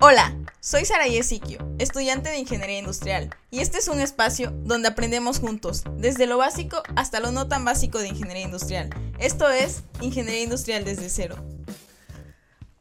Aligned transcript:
Hola, 0.00 0.36
soy 0.60 0.84
Sara 0.84 1.08
Yesiquio, 1.08 1.58
estudiante 1.80 2.30
de 2.30 2.38
Ingeniería 2.38 2.78
Industrial, 2.78 3.34
y 3.50 3.58
este 3.58 3.78
es 3.78 3.88
un 3.88 3.98
espacio 3.98 4.52
donde 4.62 4.86
aprendemos 4.86 5.40
juntos, 5.40 5.82
desde 5.96 6.28
lo 6.28 6.38
básico 6.38 6.84
hasta 6.94 7.18
lo 7.18 7.32
no 7.32 7.48
tan 7.48 7.64
básico 7.64 7.98
de 7.98 8.06
Ingeniería 8.06 8.44
Industrial. 8.44 8.90
Esto 9.18 9.50
es 9.50 9.82
Ingeniería 10.00 10.44
Industrial 10.44 10.84
desde 10.84 11.10
cero. 11.10 11.44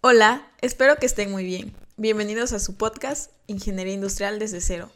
Hola, 0.01 0.47
espero 0.61 0.97
que 0.97 1.07
estén 1.07 1.31
muy 1.31 1.43
bien. 1.43 1.75
Bienvenidos 1.95 2.53
a 2.53 2.59
su 2.59 2.75
podcast 2.75 3.31
Ingeniería 3.47 3.95
Industrial 3.95 4.37
desde 4.37 4.61
cero. 4.61 4.91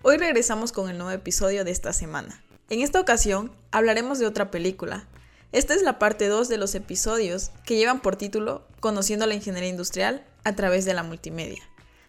Hoy 0.00 0.16
regresamos 0.16 0.72
con 0.72 0.88
el 0.88 0.96
nuevo 0.96 1.12
episodio 1.12 1.66
de 1.66 1.70
esta 1.70 1.92
semana. 1.92 2.42
En 2.70 2.80
esta 2.80 2.98
ocasión 2.98 3.52
hablaremos 3.72 4.18
de 4.18 4.26
otra 4.26 4.50
película. 4.50 5.06
Esta 5.50 5.74
es 5.74 5.82
la 5.82 5.98
parte 5.98 6.28
2 6.28 6.48
de 6.48 6.58
los 6.58 6.74
episodios 6.74 7.52
que 7.64 7.76
llevan 7.76 8.00
por 8.00 8.16
título 8.16 8.66
Conociendo 8.80 9.24
la 9.24 9.32
Ingeniería 9.32 9.70
Industrial 9.70 10.22
a 10.44 10.54
través 10.54 10.84
de 10.84 10.92
la 10.92 11.02
multimedia. 11.02 11.62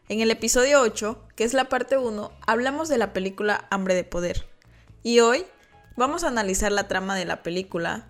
En 0.09 0.19
el 0.19 0.29
episodio 0.29 0.81
8, 0.81 1.23
que 1.37 1.45
es 1.45 1.53
la 1.53 1.69
parte 1.69 1.97
1, 1.97 2.33
hablamos 2.45 2.89
de 2.89 2.97
la 2.97 3.13
película 3.13 3.65
Hambre 3.71 3.95
de 3.95 4.03
Poder. 4.03 4.49
Y 5.03 5.21
hoy 5.21 5.45
vamos 5.95 6.25
a 6.25 6.27
analizar 6.27 6.73
la 6.73 6.89
trama 6.89 7.15
de 7.15 7.23
la 7.23 7.41
película 7.41 8.09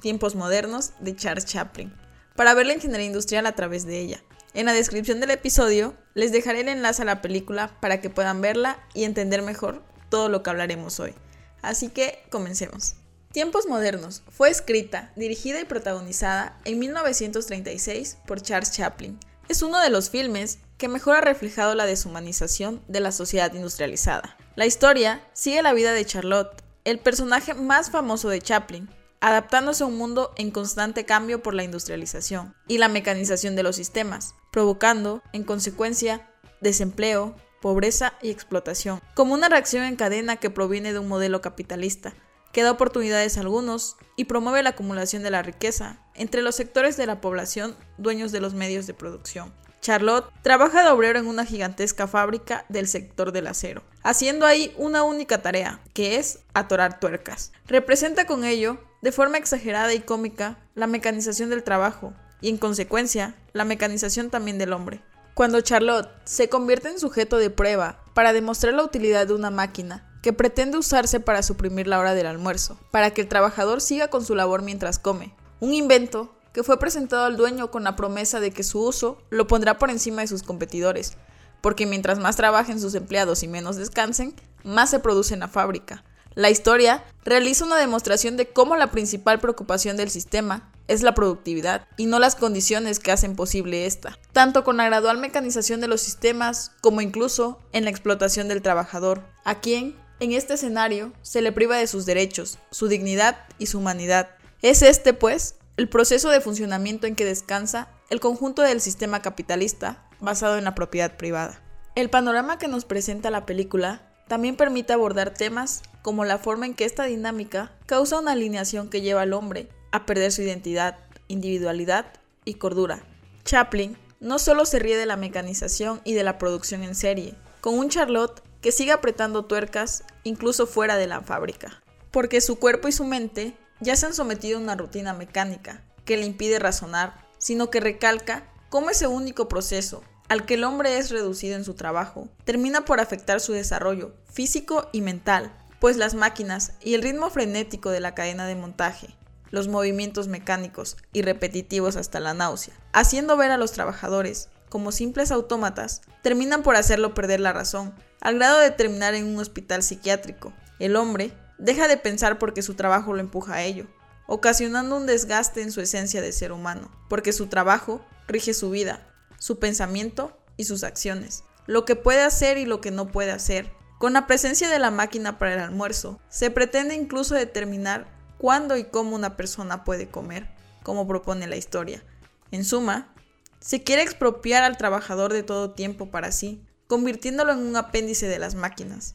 Tiempos 0.00 0.36
Modernos 0.36 0.92
de 1.00 1.16
Charles 1.16 1.46
Chaplin, 1.46 1.92
para 2.36 2.54
ver 2.54 2.66
la 2.66 2.74
ingeniería 2.74 3.06
industrial 3.06 3.46
a 3.46 3.56
través 3.56 3.84
de 3.84 3.98
ella. 3.98 4.22
En 4.54 4.66
la 4.66 4.72
descripción 4.72 5.18
del 5.18 5.32
episodio 5.32 5.96
les 6.14 6.30
dejaré 6.30 6.60
el 6.60 6.68
enlace 6.68 7.02
a 7.02 7.06
la 7.06 7.20
película 7.20 7.76
para 7.80 8.00
que 8.00 8.10
puedan 8.10 8.40
verla 8.40 8.78
y 8.94 9.02
entender 9.02 9.42
mejor 9.42 9.82
todo 10.08 10.28
lo 10.28 10.44
que 10.44 10.50
hablaremos 10.50 11.00
hoy. 11.00 11.14
Así 11.62 11.88
que 11.88 12.22
comencemos. 12.30 12.94
Tiempos 13.38 13.68
Modernos 13.68 14.24
fue 14.26 14.50
escrita, 14.50 15.12
dirigida 15.14 15.60
y 15.60 15.64
protagonizada 15.64 16.58
en 16.64 16.80
1936 16.80 18.18
por 18.26 18.42
Charles 18.42 18.72
Chaplin. 18.72 19.16
Es 19.48 19.62
uno 19.62 19.78
de 19.78 19.90
los 19.90 20.10
filmes 20.10 20.58
que 20.76 20.88
mejor 20.88 21.14
ha 21.14 21.20
reflejado 21.20 21.76
la 21.76 21.86
deshumanización 21.86 22.82
de 22.88 22.98
la 22.98 23.12
sociedad 23.12 23.54
industrializada. 23.54 24.36
La 24.56 24.66
historia 24.66 25.24
sigue 25.34 25.62
la 25.62 25.72
vida 25.72 25.92
de 25.92 26.04
Charlotte, 26.04 26.64
el 26.82 26.98
personaje 26.98 27.54
más 27.54 27.92
famoso 27.92 28.28
de 28.28 28.42
Chaplin, 28.42 28.90
adaptándose 29.20 29.84
a 29.84 29.86
un 29.86 29.96
mundo 29.96 30.32
en 30.34 30.50
constante 30.50 31.04
cambio 31.04 31.40
por 31.40 31.54
la 31.54 31.62
industrialización 31.62 32.56
y 32.66 32.78
la 32.78 32.88
mecanización 32.88 33.54
de 33.54 33.62
los 33.62 33.76
sistemas, 33.76 34.34
provocando, 34.50 35.22
en 35.32 35.44
consecuencia, 35.44 36.28
desempleo, 36.60 37.36
pobreza 37.62 38.14
y 38.20 38.30
explotación, 38.30 39.00
como 39.14 39.34
una 39.34 39.48
reacción 39.48 39.84
en 39.84 39.94
cadena 39.94 40.38
que 40.38 40.50
proviene 40.50 40.92
de 40.92 40.98
un 40.98 41.06
modelo 41.06 41.40
capitalista, 41.40 42.14
que 42.52 42.62
da 42.62 42.72
oportunidades 42.72 43.36
a 43.36 43.40
algunos 43.40 43.96
y 44.16 44.24
promueve 44.24 44.62
la 44.62 44.70
acumulación 44.70 45.22
de 45.22 45.30
la 45.30 45.42
riqueza 45.42 45.98
entre 46.14 46.42
los 46.42 46.56
sectores 46.56 46.96
de 46.96 47.06
la 47.06 47.20
población 47.20 47.76
dueños 47.96 48.32
de 48.32 48.40
los 48.40 48.54
medios 48.54 48.86
de 48.86 48.94
producción. 48.94 49.52
Charlotte 49.80 50.30
trabaja 50.42 50.82
de 50.82 50.90
obrero 50.90 51.18
en 51.18 51.26
una 51.26 51.44
gigantesca 51.44 52.06
fábrica 52.06 52.64
del 52.68 52.88
sector 52.88 53.32
del 53.32 53.46
acero, 53.46 53.82
haciendo 54.02 54.44
ahí 54.44 54.74
una 54.76 55.04
única 55.04 55.40
tarea, 55.40 55.80
que 55.94 56.16
es 56.16 56.40
atorar 56.52 56.98
tuercas. 56.98 57.52
Representa 57.66 58.26
con 58.26 58.44
ello, 58.44 58.78
de 59.02 59.12
forma 59.12 59.38
exagerada 59.38 59.94
y 59.94 60.00
cómica, 60.00 60.58
la 60.74 60.88
mecanización 60.88 61.50
del 61.50 61.62
trabajo 61.62 62.12
y, 62.40 62.48
en 62.48 62.58
consecuencia, 62.58 63.36
la 63.52 63.64
mecanización 63.64 64.30
también 64.30 64.58
del 64.58 64.72
hombre. 64.72 65.00
Cuando 65.34 65.60
Charlotte 65.60 66.10
se 66.24 66.48
convierte 66.48 66.88
en 66.88 66.98
sujeto 66.98 67.38
de 67.38 67.50
prueba 67.50 68.02
para 68.12 68.32
demostrar 68.32 68.74
la 68.74 68.82
utilidad 68.82 69.28
de 69.28 69.34
una 69.34 69.50
máquina 69.50 70.07
que 70.22 70.32
pretende 70.32 70.78
usarse 70.78 71.20
para 71.20 71.42
suprimir 71.42 71.86
la 71.86 71.98
hora 71.98 72.14
del 72.14 72.26
almuerzo, 72.26 72.78
para 72.90 73.12
que 73.12 73.20
el 73.20 73.28
trabajador 73.28 73.80
siga 73.80 74.08
con 74.08 74.24
su 74.24 74.34
labor 74.34 74.62
mientras 74.62 74.98
come. 74.98 75.34
Un 75.60 75.74
invento 75.74 76.34
que 76.52 76.62
fue 76.62 76.78
presentado 76.78 77.24
al 77.24 77.36
dueño 77.36 77.70
con 77.70 77.84
la 77.84 77.96
promesa 77.96 78.40
de 78.40 78.50
que 78.50 78.64
su 78.64 78.80
uso 78.80 79.18
lo 79.30 79.46
pondrá 79.46 79.78
por 79.78 79.90
encima 79.90 80.22
de 80.22 80.28
sus 80.28 80.42
competidores, 80.42 81.14
porque 81.60 81.86
mientras 81.86 82.18
más 82.18 82.36
trabajen 82.36 82.80
sus 82.80 82.94
empleados 82.94 83.42
y 83.42 83.48
menos 83.48 83.76
descansen, 83.76 84.34
más 84.64 84.90
se 84.90 84.98
produce 84.98 85.34
en 85.34 85.40
la 85.40 85.48
fábrica. 85.48 86.04
La 86.34 86.50
historia 86.50 87.04
realiza 87.24 87.64
una 87.64 87.76
demostración 87.76 88.36
de 88.36 88.48
cómo 88.48 88.76
la 88.76 88.92
principal 88.92 89.40
preocupación 89.40 89.96
del 89.96 90.10
sistema 90.10 90.70
es 90.86 91.02
la 91.02 91.14
productividad 91.14 91.86
y 91.96 92.06
no 92.06 92.18
las 92.18 92.34
condiciones 92.34 92.98
que 92.98 93.12
hacen 93.12 93.36
posible 93.36 93.86
esta, 93.86 94.18
tanto 94.32 94.64
con 94.64 94.76
la 94.76 94.86
gradual 94.86 95.18
mecanización 95.18 95.80
de 95.80 95.88
los 95.88 96.00
sistemas 96.00 96.72
como 96.80 97.00
incluso 97.00 97.60
en 97.72 97.84
la 97.84 97.90
explotación 97.90 98.48
del 98.48 98.62
trabajador, 98.62 99.22
a 99.44 99.60
quien, 99.60 99.96
en 100.20 100.32
este 100.32 100.54
escenario, 100.54 101.12
se 101.22 101.42
le 101.42 101.52
priva 101.52 101.76
de 101.76 101.86
sus 101.86 102.06
derechos, 102.06 102.58
su 102.70 102.88
dignidad 102.88 103.36
y 103.58 103.66
su 103.66 103.78
humanidad. 103.78 104.30
Es 104.62 104.82
este, 104.82 105.14
pues, 105.14 105.56
el 105.76 105.88
proceso 105.88 106.28
de 106.30 106.40
funcionamiento 106.40 107.06
en 107.06 107.14
que 107.14 107.24
descansa 107.24 107.88
el 108.10 108.20
conjunto 108.20 108.62
del 108.62 108.80
sistema 108.80 109.22
capitalista 109.22 110.04
basado 110.20 110.58
en 110.58 110.64
la 110.64 110.74
propiedad 110.74 111.16
privada. 111.16 111.62
El 111.94 112.10
panorama 112.10 112.58
que 112.58 112.68
nos 112.68 112.84
presenta 112.84 113.30
la 113.30 113.46
película 113.46 114.02
también 114.26 114.56
permite 114.56 114.92
abordar 114.92 115.34
temas 115.34 115.82
como 116.02 116.24
la 116.24 116.38
forma 116.38 116.66
en 116.66 116.74
que 116.74 116.84
esta 116.84 117.04
dinámica 117.04 117.72
causa 117.86 118.18
una 118.18 118.32
alineación 118.32 118.90
que 118.90 119.00
lleva 119.00 119.22
al 119.22 119.32
hombre 119.32 119.68
a 119.92 120.04
perder 120.04 120.32
su 120.32 120.42
identidad, 120.42 120.98
individualidad 121.28 122.06
y 122.44 122.54
cordura. 122.54 123.02
Chaplin 123.44 123.96
no 124.20 124.38
solo 124.38 124.66
se 124.66 124.78
ríe 124.78 124.96
de 124.96 125.06
la 125.06 125.16
mecanización 125.16 126.00
y 126.04 126.14
de 126.14 126.24
la 126.24 126.38
producción 126.38 126.82
en 126.82 126.94
serie, 126.94 127.34
con 127.60 127.78
un 127.78 127.88
Charlotte 127.88 128.42
que 128.60 128.72
sigue 128.72 128.92
apretando 128.92 129.44
tuercas 129.44 130.04
incluso 130.24 130.66
fuera 130.66 130.96
de 130.96 131.06
la 131.06 131.20
fábrica, 131.20 131.82
porque 132.10 132.40
su 132.40 132.58
cuerpo 132.58 132.88
y 132.88 132.92
su 132.92 133.04
mente 133.04 133.56
ya 133.80 133.96
se 133.96 134.06
han 134.06 134.14
sometido 134.14 134.58
a 134.58 134.62
una 134.62 134.74
rutina 134.74 135.14
mecánica 135.14 135.84
que 136.04 136.16
le 136.16 136.26
impide 136.26 136.58
razonar, 136.58 137.26
sino 137.38 137.70
que 137.70 137.80
recalca 137.80 138.50
cómo 138.68 138.90
ese 138.90 139.06
único 139.06 139.48
proceso 139.48 140.02
al 140.28 140.44
que 140.44 140.54
el 140.54 140.64
hombre 140.64 140.98
es 140.98 141.10
reducido 141.10 141.56
en 141.56 141.64
su 141.64 141.74
trabajo 141.74 142.28
termina 142.44 142.84
por 142.84 143.00
afectar 143.00 143.40
su 143.40 143.52
desarrollo 143.52 144.14
físico 144.30 144.88
y 144.92 145.00
mental, 145.00 145.52
pues 145.80 145.96
las 145.96 146.14
máquinas 146.14 146.72
y 146.82 146.94
el 146.94 147.02
ritmo 147.02 147.30
frenético 147.30 147.90
de 147.90 148.00
la 148.00 148.14
cadena 148.14 148.46
de 148.46 148.54
montaje, 148.54 149.16
los 149.50 149.68
movimientos 149.68 150.28
mecánicos 150.28 150.96
y 151.12 151.22
repetitivos 151.22 151.96
hasta 151.96 152.20
la 152.20 152.34
náusea, 152.34 152.74
haciendo 152.92 153.36
ver 153.36 153.50
a 153.50 153.56
los 153.56 153.72
trabajadores 153.72 154.50
como 154.68 154.92
simples 154.92 155.30
autómatas, 155.30 156.02
terminan 156.22 156.62
por 156.62 156.76
hacerlo 156.76 157.14
perder 157.14 157.40
la 157.40 157.52
razón, 157.52 157.94
al 158.20 158.36
grado 158.36 158.58
de 158.60 158.70
terminar 158.70 159.14
en 159.14 159.26
un 159.26 159.38
hospital 159.38 159.82
psiquiátrico. 159.82 160.52
El 160.78 160.96
hombre 160.96 161.32
Deja 161.58 161.88
de 161.88 161.96
pensar 161.96 162.38
porque 162.38 162.62
su 162.62 162.74
trabajo 162.74 163.12
lo 163.12 163.20
empuja 163.20 163.54
a 163.54 163.62
ello, 163.62 163.86
ocasionando 164.28 164.96
un 164.96 165.06
desgaste 165.06 165.60
en 165.60 165.72
su 165.72 165.80
esencia 165.80 166.22
de 166.22 166.32
ser 166.32 166.52
humano, 166.52 166.88
porque 167.08 167.32
su 167.32 167.48
trabajo 167.48 168.00
rige 168.28 168.54
su 168.54 168.70
vida, 168.70 169.04
su 169.38 169.58
pensamiento 169.58 170.38
y 170.56 170.64
sus 170.64 170.84
acciones, 170.84 171.42
lo 171.66 171.84
que 171.84 171.96
puede 171.96 172.22
hacer 172.22 172.58
y 172.58 172.64
lo 172.64 172.80
que 172.80 172.92
no 172.92 173.08
puede 173.08 173.32
hacer. 173.32 173.72
Con 173.98 174.12
la 174.12 174.28
presencia 174.28 174.68
de 174.68 174.78
la 174.78 174.92
máquina 174.92 175.38
para 175.38 175.54
el 175.54 175.60
almuerzo, 175.60 176.20
se 176.28 176.52
pretende 176.52 176.94
incluso 176.94 177.34
determinar 177.34 178.06
cuándo 178.38 178.76
y 178.76 178.84
cómo 178.84 179.16
una 179.16 179.36
persona 179.36 179.82
puede 179.82 180.08
comer, 180.08 180.48
como 180.84 181.08
propone 181.08 181.48
la 181.48 181.56
historia. 181.56 182.04
En 182.52 182.64
suma, 182.64 183.12
se 183.60 183.82
quiere 183.82 184.02
expropiar 184.02 184.62
al 184.62 184.76
trabajador 184.76 185.32
de 185.32 185.42
todo 185.42 185.72
tiempo 185.72 186.10
para 186.10 186.32
sí, 186.32 186.62
convirtiéndolo 186.86 187.52
en 187.52 187.58
un 187.58 187.76
apéndice 187.76 188.28
de 188.28 188.38
las 188.38 188.54
máquinas. 188.54 189.14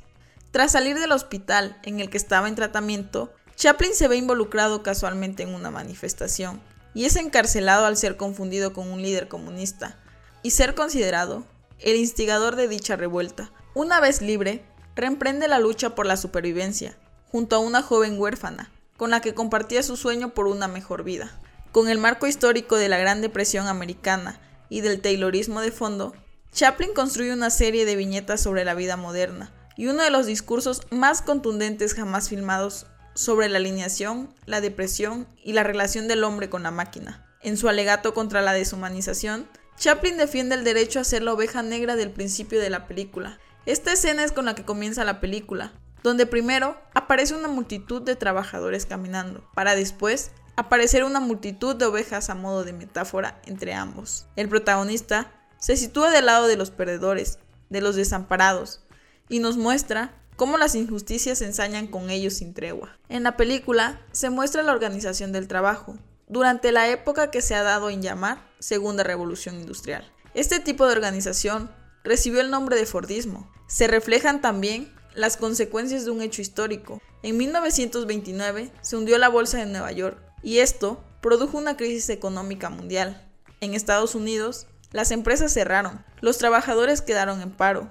Tras 0.52 0.74
salir 0.74 1.00
del 1.00 1.12
hospital 1.12 1.80
en 1.84 2.00
el 2.00 2.10
que 2.10 2.18
estaba 2.18 2.48
en 2.48 2.56
tratamiento, 2.56 3.34
Chaplin 3.56 3.94
se 3.94 4.08
ve 4.08 4.18
involucrado 4.18 4.84
casualmente 4.84 5.44
en 5.44 5.54
una 5.54 5.72
manifestación 5.72 6.62
y 6.94 7.06
es 7.06 7.16
encarcelado 7.16 7.86
al 7.86 7.98
ser 7.98 8.18
confundido 8.18 8.74
con 8.74 8.92
un 8.92 9.02
líder 9.02 9.28
comunista 9.28 9.98
y 10.44 10.52
ser 10.52 10.76
considerado 10.76 11.46
el 11.80 11.96
instigador 11.96 12.56
de 12.56 12.68
dicha 12.68 12.96
revuelta. 12.96 13.52
Una 13.74 14.00
vez 14.00 14.22
libre, 14.22 14.64
reemprende 14.96 15.48
la 15.48 15.60
lucha 15.60 15.96
por 15.96 16.06
la 16.06 16.18
supervivencia, 16.18 16.98
junto 17.32 17.56
a 17.56 17.60
una 17.60 17.82
joven 17.82 18.20
huérfana, 18.20 18.72
con 18.98 19.10
la 19.10 19.22
que 19.22 19.34
compartía 19.34 19.82
su 19.82 19.98
sueño 19.98 20.34
por 20.34 20.48
una 20.48 20.68
mejor 20.68 21.04
vida. 21.04 21.32
Con 21.74 21.90
el 21.90 21.98
marco 21.98 22.28
histórico 22.28 22.78
de 22.78 22.88
la 22.88 23.00
Gran 23.00 23.22
Depresión 23.22 23.66
americana 23.66 24.40
y 24.70 24.82
del 24.82 25.02
Taylorismo 25.02 25.60
de 25.60 25.72
fondo, 25.72 26.14
Chaplin 26.52 26.94
construye 26.94 27.34
una 27.34 27.50
serie 27.50 27.84
de 27.86 27.96
viñetas 27.96 28.42
sobre 28.42 28.64
la 28.64 28.76
vida 28.76 28.96
moderna, 28.96 29.52
y 29.76 29.88
uno 29.88 30.04
de 30.04 30.12
los 30.12 30.28
discursos 30.28 30.84
más 30.92 31.24
contundentes 31.24 31.96
jamás 31.96 32.30
filmados 32.30 32.86
sobre 33.16 33.50
la 33.50 33.58
alineación, 33.58 34.32
la 34.46 34.62
depresión 34.62 35.28
y 35.44 35.54
la 35.54 35.64
relación 35.64 36.08
del 36.08 36.24
hombre 36.24 36.48
con 36.48 36.62
la 36.62 36.70
máquina. 36.70 37.26
En 37.42 37.58
su 37.58 37.68
alegato 37.68 38.14
contra 38.14 38.44
la 38.44 38.54
deshumanización, 38.54 39.50
Chaplin 39.76 40.18
defiende 40.18 40.54
el 40.54 40.64
derecho 40.64 41.00
a 41.00 41.04
ser 41.04 41.24
la 41.24 41.34
oveja 41.34 41.64
negra 41.64 41.96
del 41.96 42.12
principio 42.12 42.62
de 42.62 42.70
la 42.70 42.86
película. 42.86 43.40
Esta 43.66 43.94
escena 43.94 44.24
es 44.24 44.32
con 44.32 44.46
la 44.46 44.54
que 44.54 44.64
comienza 44.64 45.06
la 45.06 45.20
película, 45.20 45.74
donde 46.04 46.28
primero 46.28 46.80
aparece 46.94 47.34
una 47.34 47.48
multitud 47.48 48.04
de 48.04 48.16
trabajadores 48.16 48.86
caminando, 48.86 49.50
para 49.56 49.76
después 49.76 50.30
aparecer 50.56 51.04
una 51.04 51.20
multitud 51.20 51.76
de 51.76 51.86
ovejas 51.86 52.30
a 52.30 52.36
modo 52.36 52.64
de 52.64 52.74
metáfora 52.74 53.42
entre 53.46 53.74
ambos. 53.74 54.28
El 54.36 54.50
protagonista 54.50 55.32
se 55.60 55.78
sitúa 55.78 56.12
del 56.12 56.26
lado 56.26 56.48
de 56.48 56.58
los 56.58 56.72
perdedores, 56.72 57.40
de 57.70 57.82
los 57.82 57.96
desamparados, 57.96 58.84
y 59.30 59.40
nos 59.40 59.58
muestra 59.58 60.14
cómo 60.36 60.58
las 60.58 60.76
injusticias 60.76 61.40
se 61.40 61.46
ensañan 61.46 61.88
con 61.88 62.10
ellos 62.10 62.36
sin 62.36 62.54
tregua. 62.54 62.98
En 63.10 63.24
la 63.24 63.38
película 63.38 64.02
se 64.12 64.30
muestra 64.30 64.64
la 64.64 64.74
organización 64.74 65.32
del 65.32 65.48
trabajo, 65.48 65.98
durante 66.28 66.72
la 66.72 66.90
época 66.90 67.32
que 67.32 67.42
se 67.42 67.56
ha 67.56 67.64
dado 67.64 67.90
en 67.90 68.02
llamar 68.02 68.50
Segunda 68.60 69.04
Revolución 69.04 69.56
Industrial. 69.56 70.10
Este 70.34 70.60
tipo 70.60 70.86
de 70.86 70.94
organización 70.94 71.70
recibió 72.04 72.42
el 72.42 72.50
nombre 72.50 72.76
de 72.76 72.86
Fordismo. 72.86 73.52
Se 73.68 73.88
reflejan 73.88 74.42
también 74.42 74.92
las 75.14 75.38
consecuencias 75.38 76.06
de 76.06 76.12
un 76.12 76.22
hecho 76.22 76.42
histórico. 76.42 77.02
En 77.22 77.38
1929 77.38 78.72
se 78.82 78.98
hundió 78.98 79.18
la 79.18 79.30
bolsa 79.30 79.60
de 79.60 79.68
Nueva 79.68 79.92
York 79.92 80.18
y 80.44 80.60
esto 80.60 81.04
produjo 81.22 81.58
una 81.58 81.78
crisis 81.78 82.10
económica 82.10 82.70
mundial. 82.70 83.28
En 83.62 83.74
Estados 83.74 84.14
Unidos, 84.14 84.68
las 84.92 85.12
empresas 85.12 85.54
cerraron, 85.54 86.06
los 86.22 86.38
trabajadores 86.38 87.02
quedaron 87.02 87.42
en 87.42 87.52
paro. 87.52 87.90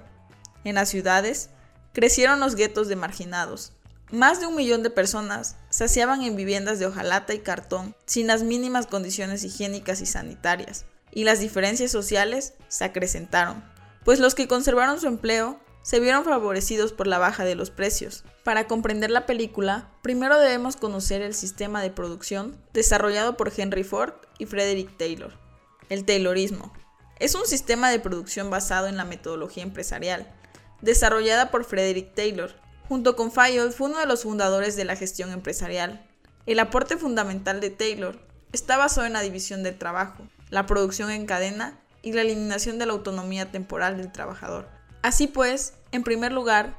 En 0.63 0.75
las 0.75 0.89
ciudades, 0.89 1.49
crecieron 1.91 2.39
los 2.39 2.55
guetos 2.55 2.87
de 2.87 2.95
marginados. 2.95 3.73
Más 4.11 4.39
de 4.39 4.45
un 4.45 4.55
millón 4.55 4.83
de 4.83 4.91
personas 4.91 5.55
saciaban 5.69 6.21
en 6.21 6.35
viviendas 6.35 6.77
de 6.77 6.85
hojalata 6.85 7.33
y 7.33 7.39
cartón, 7.39 7.95
sin 8.05 8.27
las 8.27 8.43
mínimas 8.43 8.85
condiciones 8.85 9.43
higiénicas 9.43 10.01
y 10.01 10.05
sanitarias, 10.05 10.85
y 11.11 11.23
las 11.23 11.39
diferencias 11.39 11.91
sociales 11.91 12.53
se 12.67 12.85
acrecentaron, 12.85 13.63
pues 14.05 14.19
los 14.19 14.35
que 14.35 14.47
conservaron 14.47 14.99
su 14.99 15.07
empleo 15.07 15.59
se 15.83 15.99
vieron 15.99 16.23
favorecidos 16.23 16.93
por 16.93 17.07
la 17.07 17.19
baja 17.19 17.43
de 17.43 17.55
los 17.55 17.69
precios. 17.69 18.23
Para 18.43 18.67
comprender 18.67 19.11
la 19.11 19.25
película, 19.25 19.89
primero 20.01 20.39
debemos 20.39 20.77
conocer 20.77 21.21
el 21.21 21.33
sistema 21.33 21.81
de 21.81 21.91
producción 21.91 22.57
desarrollado 22.73 23.37
por 23.37 23.51
Henry 23.55 23.83
Ford 23.83 24.13
y 24.39 24.45
Frederick 24.45 24.97
Taylor. 24.97 25.37
El 25.89 26.05
Taylorismo 26.05 26.73
es 27.19 27.35
un 27.35 27.45
sistema 27.45 27.91
de 27.91 27.99
producción 27.99 28.49
basado 28.49 28.87
en 28.87 28.97
la 28.97 29.05
metodología 29.05 29.63
empresarial, 29.63 30.33
desarrollada 30.81 31.51
por 31.51 31.65
Frederick 31.65 32.15
Taylor. 32.15 32.51
Junto 32.87 33.15
con 33.15 33.31
Fayol 33.31 33.71
fue 33.71 33.89
uno 33.89 33.99
de 33.99 34.05
los 34.05 34.23
fundadores 34.23 34.75
de 34.75 34.85
la 34.85 34.95
gestión 34.95 35.31
empresarial. 35.31 36.05
El 36.45 36.59
aporte 36.59 36.97
fundamental 36.97 37.59
de 37.59 37.69
Taylor 37.69 38.19
está 38.53 38.77
basado 38.77 39.05
en 39.05 39.13
la 39.13 39.21
división 39.21 39.63
del 39.63 39.77
trabajo, 39.77 40.27
la 40.49 40.65
producción 40.65 41.11
en 41.11 41.25
cadena 41.25 41.79
y 42.01 42.13
la 42.13 42.21
eliminación 42.21 42.79
de 42.79 42.85
la 42.85 42.93
autonomía 42.93 43.51
temporal 43.51 43.97
del 43.97 44.11
trabajador. 44.11 44.67
Así 45.03 45.27
pues, 45.27 45.73
en 45.91 46.01
primer 46.01 46.31
lugar, 46.31 46.75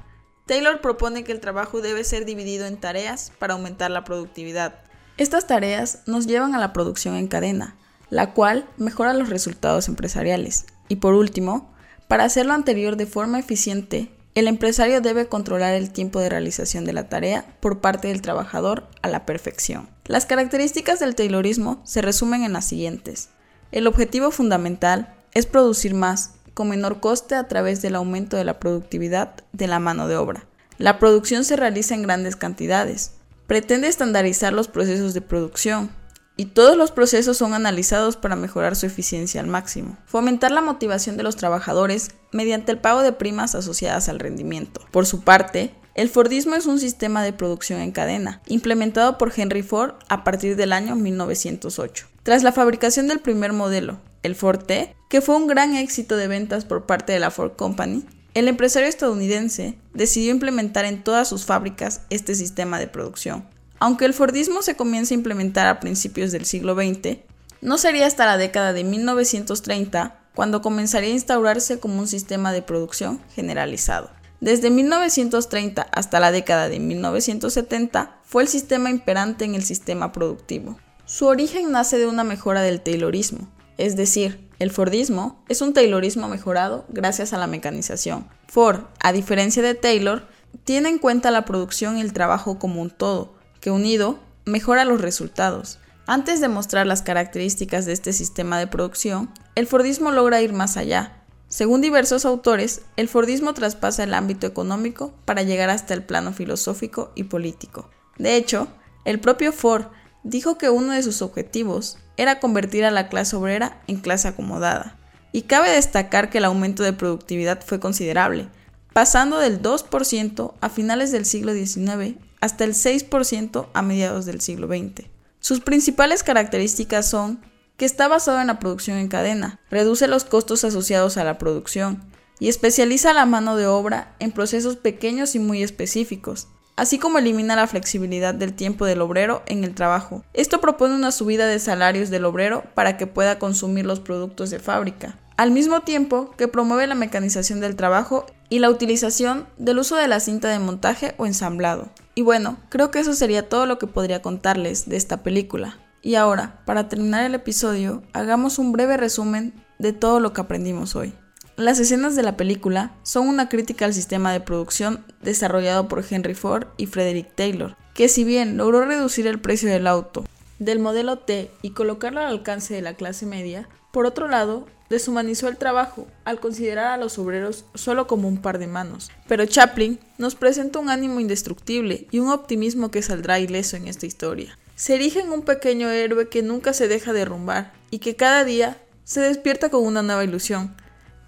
Taylor 0.47 0.81
propone 0.81 1.23
que 1.23 1.31
el 1.31 1.39
trabajo 1.39 1.81
debe 1.81 2.03
ser 2.03 2.25
dividido 2.25 2.65
en 2.65 2.77
tareas 2.77 3.31
para 3.39 3.53
aumentar 3.53 3.91
la 3.91 4.03
productividad. 4.03 4.83
Estas 5.17 5.47
tareas 5.47 5.99
nos 6.07 6.27
llevan 6.27 6.53
a 6.55 6.59
la 6.59 6.73
producción 6.73 7.15
en 7.15 7.27
cadena, 7.27 7.77
la 8.09 8.33
cual 8.33 8.67
mejora 8.77 9.13
los 9.13 9.29
resultados 9.29 9.87
empresariales. 9.87 10.65
Y 10.87 10.97
por 10.97 11.13
último, 11.13 11.73
para 12.07 12.25
hacer 12.25 12.45
lo 12.45 12.53
anterior 12.53 12.95
de 12.95 13.05
forma 13.05 13.39
eficiente, 13.39 14.11
el 14.33 14.47
empresario 14.47 15.01
debe 15.01 15.27
controlar 15.27 15.75
el 15.75 15.91
tiempo 15.91 16.19
de 16.19 16.29
realización 16.29 16.83
de 16.83 16.93
la 16.93 17.07
tarea 17.07 17.45
por 17.59 17.79
parte 17.79 18.09
del 18.09 18.21
trabajador 18.21 18.89
a 19.01 19.07
la 19.07 19.25
perfección. 19.25 19.89
Las 20.05 20.25
características 20.25 20.99
del 20.99 21.15
Taylorismo 21.15 21.81
se 21.85 22.01
resumen 22.01 22.43
en 22.43 22.53
las 22.53 22.65
siguientes. 22.65 23.29
El 23.71 23.87
objetivo 23.87 24.31
fundamental 24.31 25.15
es 25.33 25.45
producir 25.45 25.93
más 25.93 26.34
con 26.55 26.69
menor 26.69 26.99
coste 26.99 27.35
a 27.35 27.47
través 27.47 27.83
del 27.83 27.93
aumento 27.93 28.35
de 28.37 28.45
la 28.45 28.59
productividad 28.59 29.35
de 29.53 29.67
la 29.67 29.77
mano 29.77 30.07
de 30.07 30.15
obra. 30.15 30.47
La 30.79 30.97
producción 30.97 31.43
se 31.43 31.55
realiza 31.55 31.93
en 31.93 32.01
grandes 32.01 32.35
cantidades. 32.35 33.11
Pretende 33.45 33.87
estandarizar 33.87 34.53
los 34.53 34.67
procesos 34.67 35.13
de 35.13 35.21
producción, 35.21 35.91
y 36.37 36.47
todos 36.47 36.75
los 36.75 36.91
procesos 36.91 37.37
son 37.37 37.53
analizados 37.53 38.17
para 38.17 38.35
mejorar 38.35 38.75
su 38.75 38.85
eficiencia 38.85 39.39
al 39.39 39.47
máximo. 39.47 39.97
Fomentar 40.05 40.51
la 40.51 40.61
motivación 40.61 41.15
de 41.17 41.23
los 41.23 41.37
trabajadores 41.37 42.09
mediante 42.31 42.71
el 42.71 42.79
pago 42.79 43.03
de 43.03 43.13
primas 43.13 43.55
asociadas 43.55 44.09
al 44.09 44.19
rendimiento. 44.19 44.81
Por 44.91 45.05
su 45.05 45.21
parte, 45.21 45.73
el 45.93 46.09
Fordismo 46.09 46.55
es 46.55 46.65
un 46.65 46.79
sistema 46.79 47.23
de 47.23 47.31
producción 47.31 47.79
en 47.79 47.93
cadena, 47.93 48.41
implementado 48.47 49.17
por 49.17 49.31
Henry 49.35 49.63
Ford 49.63 49.93
a 50.09 50.25
partir 50.25 50.57
del 50.57 50.73
año 50.73 50.95
1908. 50.95 52.07
Tras 52.23 52.43
la 52.43 52.51
fabricación 52.51 53.07
del 53.07 53.19
primer 53.19 53.53
modelo, 53.53 53.99
el 54.21 54.35
Ford 54.35 54.63
T, 54.63 54.93
que 55.15 55.21
fue 55.21 55.37
un 55.37 55.47
gran 55.47 55.77
éxito 55.77 56.17
de 56.17 56.27
ventas 56.27 56.65
por 56.65 56.85
parte 56.85 57.13
de 57.13 57.21
la 57.21 57.31
Ford 57.31 57.53
Company, 57.55 58.03
el 58.33 58.49
empresario 58.49 58.89
estadounidense 58.89 59.77
decidió 59.93 60.31
implementar 60.31 60.83
en 60.83 61.05
todas 61.05 61.29
sus 61.29 61.45
fábricas 61.45 62.01
este 62.09 62.35
sistema 62.35 62.79
de 62.79 62.87
producción. 62.87 63.47
Aunque 63.79 64.03
el 64.03 64.13
Fordismo 64.13 64.61
se 64.61 64.75
comienza 64.75 65.13
a 65.13 65.15
implementar 65.15 65.67
a 65.67 65.79
principios 65.79 66.33
del 66.33 66.43
siglo 66.43 66.75
XX, 66.75 67.19
no 67.61 67.77
sería 67.77 68.07
hasta 68.07 68.25
la 68.25 68.35
década 68.35 68.73
de 68.73 68.83
1930 68.83 70.19
cuando 70.35 70.61
comenzaría 70.61 71.11
a 71.11 71.13
instaurarse 71.13 71.79
como 71.79 71.97
un 71.97 72.09
sistema 72.09 72.51
de 72.51 72.61
producción 72.61 73.21
generalizado. 73.35 74.09
Desde 74.41 74.69
1930 74.69 75.81
hasta 75.93 76.19
la 76.19 76.33
década 76.33 76.67
de 76.67 76.81
1970 76.81 78.19
fue 78.25 78.43
el 78.43 78.49
sistema 78.49 78.89
imperante 78.89 79.45
en 79.45 79.55
el 79.55 79.63
sistema 79.63 80.11
productivo. 80.11 80.77
Su 81.05 81.27
origen 81.27 81.71
nace 81.71 81.97
de 81.99 82.07
una 82.07 82.25
mejora 82.25 82.63
del 82.63 82.81
Taylorismo, 82.81 83.47
es 83.77 83.95
decir, 83.95 84.49
el 84.59 84.71
Fordismo 84.71 85.43
es 85.49 85.61
un 85.61 85.73
Taylorismo 85.73 86.27
mejorado 86.27 86.85
gracias 86.89 87.33
a 87.33 87.37
la 87.37 87.47
mecanización. 87.47 88.27
Ford, 88.47 88.81
a 89.01 89.11
diferencia 89.11 89.61
de 89.61 89.75
Taylor, 89.75 90.27
tiene 90.63 90.89
en 90.89 90.97
cuenta 90.97 91.31
la 91.31 91.45
producción 91.45 91.97
y 91.97 92.01
el 92.01 92.13
trabajo 92.13 92.57
como 92.57 92.81
un 92.81 92.89
todo, 92.89 93.35
que 93.59 93.71
unido 93.71 94.19
mejora 94.45 94.85
los 94.85 95.01
resultados. 95.01 95.79
Antes 96.07 96.39
de 96.39 96.47
mostrar 96.47 96.85
las 96.85 97.01
características 97.01 97.85
de 97.85 97.93
este 97.93 98.13
sistema 98.13 98.59
de 98.59 98.67
producción, 98.67 99.31
el 99.55 99.67
Fordismo 99.67 100.11
logra 100.11 100.41
ir 100.41 100.53
más 100.53 100.77
allá. 100.77 101.23
Según 101.47 101.81
diversos 101.81 102.25
autores, 102.25 102.81
el 102.95 103.07
Fordismo 103.07 103.53
traspasa 103.53 104.03
el 104.03 104.13
ámbito 104.13 104.47
económico 104.47 105.13
para 105.25 105.43
llegar 105.43 105.69
hasta 105.69 105.93
el 105.93 106.03
plano 106.03 106.31
filosófico 106.31 107.11
y 107.15 107.23
político. 107.23 107.89
De 108.17 108.35
hecho, 108.35 108.67
el 109.03 109.19
propio 109.19 109.51
Ford 109.51 109.85
dijo 110.25 110.57
que 110.57 110.69
uno 110.69 110.91
de 110.91 111.03
sus 111.03 111.21
objetivos 111.21 111.97
era 112.17 112.39
convertir 112.39 112.83
a 112.83 112.91
la 112.91 113.07
clase 113.07 113.35
obrera 113.35 113.81
en 113.87 113.97
clase 113.97 114.27
acomodada. 114.27 114.97
Y 115.31 115.43
cabe 115.43 115.69
destacar 115.69 116.29
que 116.29 116.39
el 116.39 116.45
aumento 116.45 116.83
de 116.83 116.93
productividad 116.93 117.61
fue 117.63 117.79
considerable, 117.79 118.49
pasando 118.91 119.37
del 119.37 119.61
2% 119.61 120.53
a 120.59 120.69
finales 120.69 121.11
del 121.11 121.25
siglo 121.25 121.53
XIX 121.53 122.17
hasta 122.41 122.63
el 122.63 122.73
6% 122.73 123.67
a 123.73 123.81
mediados 123.81 124.25
del 124.25 124.41
siglo 124.41 124.67
XX. 124.67 125.07
Sus 125.39 125.59
principales 125.59 126.23
características 126.23 127.07
son 127.07 127.39
que 127.77 127.85
está 127.85 128.07
basado 128.07 128.41
en 128.41 128.47
la 128.47 128.59
producción 128.59 128.97
en 128.97 129.09
cadena, 129.09 129.59
reduce 129.69 130.07
los 130.07 130.23
costos 130.23 130.63
asociados 130.63 131.17
a 131.17 131.23
la 131.23 131.37
producción 131.37 132.03
y 132.39 132.47
especializa 132.47 133.13
la 133.13 133.25
mano 133.25 133.57
de 133.57 133.67
obra 133.67 134.15
en 134.19 134.31
procesos 134.31 134.77
pequeños 134.77 135.35
y 135.35 135.39
muy 135.39 135.61
específicos, 135.61 136.47
así 136.75 136.99
como 136.99 137.17
elimina 137.17 137.55
la 137.55 137.67
flexibilidad 137.67 138.33
del 138.33 138.53
tiempo 138.53 138.85
del 138.85 139.01
obrero 139.01 139.43
en 139.47 139.63
el 139.63 139.73
trabajo. 139.73 140.23
Esto 140.33 140.61
propone 140.61 140.95
una 140.95 141.11
subida 141.11 141.47
de 141.47 141.59
salarios 141.59 142.09
del 142.09 142.25
obrero 142.25 142.63
para 142.73 142.97
que 142.97 143.07
pueda 143.07 143.39
consumir 143.39 143.85
los 143.85 143.99
productos 143.99 144.49
de 144.49 144.59
fábrica, 144.59 145.17
al 145.37 145.51
mismo 145.51 145.81
tiempo 145.81 146.31
que 146.37 146.47
promueve 146.47 146.87
la 146.87 146.95
mecanización 146.95 147.59
del 147.59 147.75
trabajo 147.75 148.25
y 148.49 148.59
la 148.59 148.69
utilización 148.69 149.47
del 149.57 149.79
uso 149.79 149.95
de 149.95 150.07
la 150.07 150.19
cinta 150.19 150.49
de 150.49 150.59
montaje 150.59 151.15
o 151.17 151.25
ensamblado. 151.25 151.89
Y 152.13 152.21
bueno, 152.21 152.57
creo 152.69 152.91
que 152.91 152.99
eso 152.99 153.13
sería 153.13 153.49
todo 153.49 153.65
lo 153.65 153.77
que 153.77 153.87
podría 153.87 154.21
contarles 154.21 154.87
de 154.87 154.97
esta 154.97 155.23
película. 155.23 155.79
Y 156.01 156.15
ahora, 156.15 156.61
para 156.65 156.87
terminar 156.87 157.25
el 157.25 157.33
episodio, 157.35 158.03
hagamos 158.13 158.59
un 158.59 158.71
breve 158.71 158.95
resumen 158.95 159.53
de 159.79 159.91
todo 159.91 160.19
lo 160.19 160.33
que 160.33 160.41
aprendimos 160.41 160.95
hoy. 160.95 161.13
Las 161.57 161.79
escenas 161.79 162.17
de 162.17 162.23
la 162.23 162.35
película 162.35 162.91
son 163.03 163.29
una 163.29 163.47
crítica 163.47 163.85
al 163.85 163.93
sistema 163.93 164.33
de 164.33 164.41
producción 164.41 165.05
desarrollado 165.21 165.87
por 165.87 166.03
Henry 166.07 166.33
Ford 166.33 166.67
y 166.75 166.85
Frederick 166.85 167.33
Taylor, 167.33 167.77
que 167.93 168.09
si 168.09 168.25
bien 168.25 168.57
logró 168.57 168.83
reducir 168.83 169.25
el 169.25 169.39
precio 169.39 169.69
del 169.69 169.87
auto 169.87 170.25
del 170.59 170.79
modelo 170.79 171.17
T 171.17 171.49
y 171.61 171.69
colocarlo 171.71 172.19
al 172.19 172.27
alcance 172.27 172.73
de 172.73 172.81
la 172.81 172.95
clase 172.95 173.25
media, 173.25 173.69
por 173.91 174.05
otro 174.05 174.27
lado, 174.27 174.67
deshumanizó 174.89 175.47
el 175.47 175.55
trabajo 175.55 176.07
al 176.25 176.41
considerar 176.41 176.87
a 176.87 176.97
los 176.97 177.17
obreros 177.17 177.63
solo 177.73 178.05
como 178.05 178.27
un 178.27 178.41
par 178.41 178.59
de 178.59 178.67
manos. 178.67 179.09
Pero 179.29 179.45
Chaplin 179.45 179.97
nos 180.17 180.35
presenta 180.35 180.79
un 180.79 180.89
ánimo 180.89 181.21
indestructible 181.21 182.05
y 182.11 182.19
un 182.19 182.31
optimismo 182.31 182.91
que 182.91 183.01
saldrá 183.01 183.39
ileso 183.39 183.77
en 183.77 183.87
esta 183.87 184.05
historia. 184.05 184.57
Se 184.75 184.95
erige 184.95 185.21
en 185.21 185.31
un 185.31 185.43
pequeño 185.43 185.89
héroe 185.89 186.27
que 186.27 186.43
nunca 186.43 186.73
se 186.73 186.89
deja 186.89 187.13
derrumbar 187.13 187.71
y 187.91 187.99
que 187.99 188.17
cada 188.17 188.43
día 188.43 188.77
se 189.05 189.21
despierta 189.21 189.69
con 189.69 189.85
una 189.85 190.01
nueva 190.01 190.25
ilusión, 190.25 190.75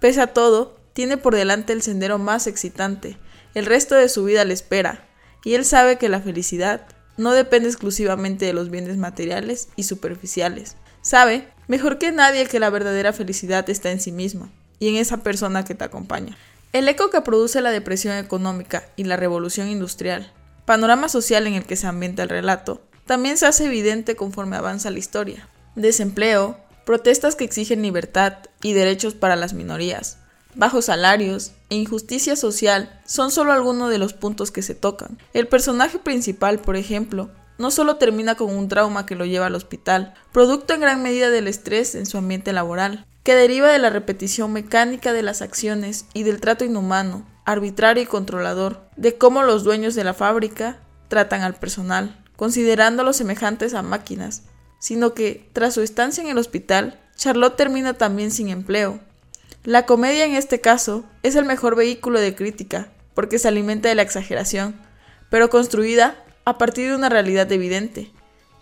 Pese 0.00 0.20
a 0.20 0.28
todo, 0.28 0.76
tiene 0.92 1.16
por 1.16 1.34
delante 1.34 1.72
el 1.72 1.82
sendero 1.82 2.18
más 2.18 2.46
excitante, 2.46 3.18
el 3.54 3.66
resto 3.66 3.94
de 3.94 4.08
su 4.08 4.24
vida 4.24 4.44
le 4.44 4.54
espera, 4.54 5.08
y 5.44 5.54
él 5.54 5.64
sabe 5.64 5.96
que 5.96 6.08
la 6.08 6.20
felicidad 6.20 6.86
no 7.16 7.32
depende 7.32 7.68
exclusivamente 7.68 8.46
de 8.46 8.52
los 8.52 8.70
bienes 8.70 8.96
materiales 8.96 9.68
y 9.76 9.82
superficiales. 9.82 10.76
Sabe, 11.02 11.48
mejor 11.66 11.98
que 11.98 12.12
nadie, 12.12 12.46
que 12.46 12.60
la 12.60 12.70
verdadera 12.70 13.12
felicidad 13.12 13.68
está 13.70 13.90
en 13.90 14.00
sí 14.00 14.12
misma 14.12 14.50
y 14.78 14.88
en 14.88 14.96
esa 14.96 15.18
persona 15.18 15.64
que 15.64 15.74
te 15.74 15.84
acompaña. 15.84 16.36
El 16.72 16.88
eco 16.88 17.10
que 17.10 17.20
produce 17.22 17.60
la 17.60 17.70
depresión 17.70 18.16
económica 18.16 18.84
y 18.96 19.04
la 19.04 19.16
revolución 19.16 19.68
industrial, 19.68 20.32
panorama 20.64 21.08
social 21.08 21.46
en 21.46 21.54
el 21.54 21.64
que 21.64 21.76
se 21.76 21.86
ambienta 21.86 22.22
el 22.22 22.28
relato, 22.28 22.82
también 23.06 23.38
se 23.38 23.46
hace 23.46 23.64
evidente 23.64 24.16
conforme 24.16 24.56
avanza 24.56 24.90
la 24.90 24.98
historia. 24.98 25.48
Desempleo, 25.76 26.58
protestas 26.88 27.36
que 27.36 27.44
exigen 27.44 27.82
libertad 27.82 28.38
y 28.62 28.72
derechos 28.72 29.12
para 29.12 29.36
las 29.36 29.52
minorías, 29.52 30.16
bajos 30.54 30.86
salarios 30.86 31.52
e 31.68 31.74
injusticia 31.74 32.34
social 32.34 32.98
son 33.04 33.30
solo 33.30 33.52
algunos 33.52 33.90
de 33.90 33.98
los 33.98 34.14
puntos 34.14 34.50
que 34.50 34.62
se 34.62 34.74
tocan. 34.74 35.18
El 35.34 35.48
personaje 35.48 35.98
principal, 35.98 36.60
por 36.60 36.76
ejemplo, 36.76 37.28
no 37.58 37.70
solo 37.70 37.96
termina 37.96 38.36
con 38.36 38.56
un 38.56 38.68
trauma 38.68 39.04
que 39.04 39.16
lo 39.16 39.26
lleva 39.26 39.44
al 39.44 39.54
hospital, 39.54 40.14
producto 40.32 40.72
en 40.72 40.80
gran 40.80 41.02
medida 41.02 41.28
del 41.28 41.46
estrés 41.46 41.94
en 41.94 42.06
su 42.06 42.16
ambiente 42.16 42.54
laboral, 42.54 43.04
que 43.22 43.34
deriva 43.34 43.70
de 43.70 43.80
la 43.80 43.90
repetición 43.90 44.50
mecánica 44.54 45.12
de 45.12 45.22
las 45.22 45.42
acciones 45.42 46.06
y 46.14 46.22
del 46.22 46.40
trato 46.40 46.64
inhumano, 46.64 47.28
arbitrario 47.44 48.04
y 48.04 48.06
controlador, 48.06 48.88
de 48.96 49.18
cómo 49.18 49.42
los 49.42 49.62
dueños 49.62 49.94
de 49.94 50.04
la 50.04 50.14
fábrica 50.14 50.78
tratan 51.08 51.42
al 51.42 51.52
personal, 51.52 52.24
considerándolos 52.36 53.16
semejantes 53.16 53.74
a 53.74 53.82
máquinas, 53.82 54.44
sino 54.78 55.14
que, 55.14 55.48
tras 55.52 55.74
su 55.74 55.82
estancia 55.82 56.22
en 56.22 56.30
el 56.30 56.38
hospital, 56.38 57.00
Charlotte 57.16 57.56
termina 57.56 57.94
también 57.94 58.30
sin 58.30 58.48
empleo. 58.48 59.00
La 59.64 59.86
comedia 59.86 60.24
en 60.24 60.34
este 60.34 60.60
caso 60.60 61.04
es 61.22 61.34
el 61.34 61.44
mejor 61.44 61.76
vehículo 61.76 62.20
de 62.20 62.34
crítica, 62.34 62.92
porque 63.14 63.38
se 63.38 63.48
alimenta 63.48 63.88
de 63.88 63.96
la 63.96 64.02
exageración, 64.02 64.80
pero 65.30 65.50
construida 65.50 66.24
a 66.44 66.56
partir 66.58 66.88
de 66.88 66.96
una 66.96 67.08
realidad 67.08 67.50
evidente. 67.50 68.10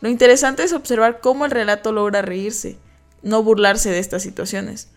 Lo 0.01 0.09
interesante 0.09 0.63
es 0.63 0.73
observar 0.73 1.21
cómo 1.21 1.45
el 1.45 1.51
relato 1.51 1.93
logra 1.93 2.23
reírse, 2.23 2.79
no 3.23 3.43
burlarse 3.43 3.91
de 3.91 3.99
estas 3.99 4.23
situaciones. 4.23 4.89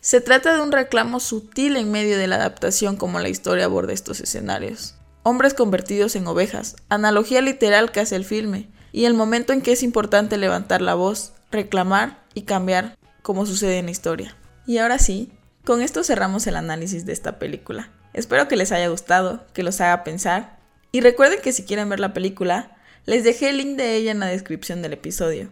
Se 0.00 0.20
trata 0.20 0.54
de 0.54 0.60
un 0.60 0.72
reclamo 0.72 1.20
sutil 1.20 1.76
en 1.76 1.90
medio 1.90 2.18
de 2.18 2.26
la 2.26 2.36
adaptación 2.36 2.96
como 2.96 3.20
la 3.20 3.30
historia 3.30 3.64
aborda 3.64 3.92
estos 3.92 4.20
escenarios. 4.20 4.96
Hombres 5.22 5.54
convertidos 5.54 6.16
en 6.16 6.26
ovejas, 6.26 6.76
analogía 6.90 7.40
literal 7.40 7.90
que 7.90 8.00
hace 8.00 8.16
el 8.16 8.26
filme, 8.26 8.68
y 8.94 9.06
el 9.06 9.14
momento 9.14 9.52
en 9.52 9.60
que 9.60 9.72
es 9.72 9.82
importante 9.82 10.38
levantar 10.38 10.80
la 10.80 10.94
voz, 10.94 11.32
reclamar 11.50 12.22
y 12.32 12.42
cambiar, 12.42 12.96
como 13.22 13.44
sucede 13.44 13.78
en 13.78 13.86
la 13.86 13.90
historia. 13.90 14.36
Y 14.68 14.78
ahora 14.78 15.00
sí, 15.00 15.32
con 15.64 15.82
esto 15.82 16.04
cerramos 16.04 16.46
el 16.46 16.54
análisis 16.54 17.04
de 17.04 17.12
esta 17.12 17.40
película. 17.40 17.90
Espero 18.12 18.46
que 18.46 18.54
les 18.54 18.70
haya 18.70 18.86
gustado, 18.86 19.44
que 19.52 19.64
los 19.64 19.80
haga 19.80 20.04
pensar, 20.04 20.60
y 20.92 21.00
recuerden 21.00 21.40
que 21.42 21.52
si 21.52 21.64
quieren 21.64 21.88
ver 21.88 21.98
la 21.98 22.14
película, 22.14 22.76
les 23.04 23.24
dejé 23.24 23.50
el 23.50 23.56
link 23.56 23.76
de 23.76 23.96
ella 23.96 24.12
en 24.12 24.20
la 24.20 24.26
descripción 24.26 24.80
del 24.80 24.92
episodio. 24.92 25.50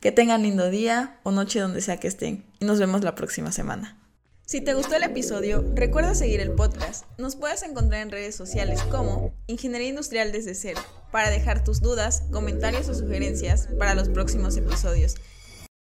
Que 0.00 0.10
tengan 0.10 0.42
lindo 0.42 0.68
día 0.68 1.20
o 1.22 1.30
noche 1.30 1.60
donde 1.60 1.82
sea 1.82 2.00
que 2.00 2.08
estén, 2.08 2.44
y 2.58 2.64
nos 2.64 2.80
vemos 2.80 3.04
la 3.04 3.14
próxima 3.14 3.52
semana. 3.52 3.96
Si 4.52 4.60
te 4.60 4.74
gustó 4.74 4.96
el 4.96 5.02
episodio, 5.02 5.64
recuerda 5.74 6.14
seguir 6.14 6.40
el 6.40 6.52
podcast. 6.52 7.06
Nos 7.16 7.36
puedes 7.36 7.62
encontrar 7.62 8.02
en 8.02 8.10
redes 8.10 8.34
sociales 8.34 8.82
como 8.82 9.32
Ingeniería 9.46 9.88
Industrial 9.88 10.30
desde 10.30 10.54
cero 10.54 10.78
para 11.10 11.30
dejar 11.30 11.64
tus 11.64 11.80
dudas, 11.80 12.24
comentarios 12.30 12.86
o 12.90 12.94
sugerencias 12.94 13.70
para 13.78 13.94
los 13.94 14.10
próximos 14.10 14.54
episodios. 14.58 15.14